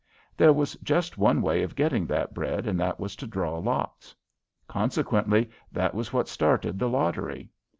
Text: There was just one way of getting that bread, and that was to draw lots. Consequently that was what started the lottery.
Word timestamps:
There 0.35 0.51
was 0.51 0.73
just 0.77 1.19
one 1.19 1.43
way 1.43 1.61
of 1.61 1.75
getting 1.75 2.07
that 2.07 2.33
bread, 2.33 2.65
and 2.65 2.79
that 2.79 2.99
was 2.99 3.15
to 3.17 3.27
draw 3.27 3.59
lots. 3.59 4.15
Consequently 4.67 5.51
that 5.71 5.93
was 5.93 6.11
what 6.11 6.27
started 6.27 6.79
the 6.79 6.89
lottery. 6.89 7.51